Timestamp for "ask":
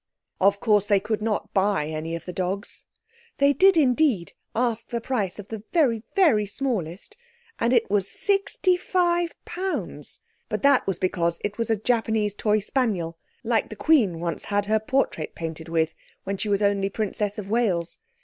4.55-4.89